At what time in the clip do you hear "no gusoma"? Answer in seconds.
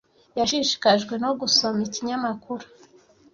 1.23-1.79